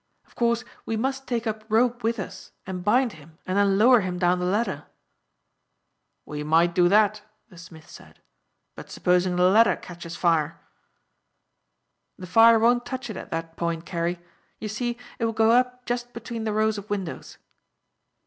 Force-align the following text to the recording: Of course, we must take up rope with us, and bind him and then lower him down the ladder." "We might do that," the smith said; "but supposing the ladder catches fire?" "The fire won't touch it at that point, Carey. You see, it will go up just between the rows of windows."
Of 0.25 0.33
course, 0.33 0.63
we 0.83 0.97
must 0.97 1.27
take 1.27 1.45
up 1.45 1.63
rope 1.69 2.01
with 2.01 2.17
us, 2.17 2.49
and 2.65 2.83
bind 2.83 3.13
him 3.13 3.37
and 3.45 3.55
then 3.55 3.77
lower 3.77 3.99
him 4.01 4.17
down 4.17 4.39
the 4.39 4.47
ladder." 4.47 4.87
"We 6.25 6.41
might 6.43 6.73
do 6.73 6.89
that," 6.89 7.21
the 7.49 7.57
smith 7.59 7.87
said; 7.87 8.19
"but 8.73 8.89
supposing 8.89 9.35
the 9.35 9.43
ladder 9.47 9.75
catches 9.75 10.15
fire?" 10.15 10.59
"The 12.17 12.25
fire 12.25 12.57
won't 12.57 12.83
touch 12.83 13.11
it 13.11 13.15
at 13.15 13.29
that 13.29 13.55
point, 13.57 13.85
Carey. 13.85 14.19
You 14.57 14.69
see, 14.69 14.97
it 15.19 15.25
will 15.25 15.33
go 15.33 15.51
up 15.51 15.85
just 15.85 16.13
between 16.13 16.45
the 16.45 16.51
rows 16.53 16.79
of 16.79 16.89
windows." 16.89 17.37